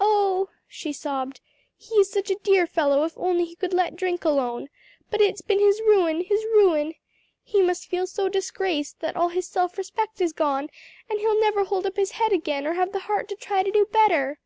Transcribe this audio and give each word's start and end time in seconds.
"Oh," 0.00 0.48
she 0.66 0.92
sobbed, 0.92 1.40
"he 1.76 1.94
is 2.00 2.10
such 2.10 2.30
a 2.32 2.42
dear 2.42 2.66
fellow 2.66 3.04
if 3.04 3.16
only 3.16 3.44
he 3.44 3.54
could 3.54 3.72
let 3.72 3.94
drink 3.94 4.24
alone! 4.24 4.70
but 5.08 5.20
it's 5.20 5.40
been 5.40 5.60
his 5.60 5.78
ruin, 5.82 6.24
his 6.24 6.42
ruin! 6.46 6.94
He 7.44 7.62
must 7.62 7.86
feel 7.86 8.08
so 8.08 8.28
disgraced 8.28 8.98
that 8.98 9.14
all 9.16 9.28
his 9.28 9.46
self 9.46 9.78
respect 9.78 10.20
is 10.20 10.32
gone 10.32 10.68
and 11.08 11.20
he'll 11.20 11.38
never 11.38 11.62
hold 11.62 11.86
up 11.86 11.94
his 11.94 12.10
head 12.10 12.32
again 12.32 12.66
or 12.66 12.72
have 12.72 12.90
the 12.90 12.98
heart 13.06 13.28
to 13.28 13.36
try 13.36 13.62
to 13.62 13.70
do 13.70 13.84
better." 13.92 14.40